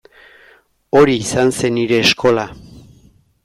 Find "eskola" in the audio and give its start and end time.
2.07-2.51